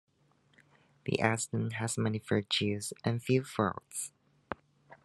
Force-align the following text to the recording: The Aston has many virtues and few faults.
The 1.05 1.19
Aston 1.21 1.73
has 1.73 1.95
many 1.95 2.17
virtues 2.17 2.91
and 3.03 3.21
few 3.21 3.43
faults. 3.43 4.11